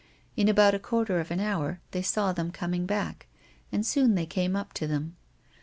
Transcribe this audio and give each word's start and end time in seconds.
In 0.35 0.47
about 0.49 0.73
a 0.73 0.79
quarter 0.79 1.19
of 1.19 1.29
an 1.29 1.39
hour 1.39 1.79
they 1.91 2.01
saw 2.01 2.33
them 2.33 2.51
coining 2.51 2.87
back, 2.87 3.27
and 3.71 3.85
soon 3.85 4.15
they 4.15 4.25
came 4.25 4.55
up 4.55 4.73
to 4.73 4.87
them. 4.87 5.15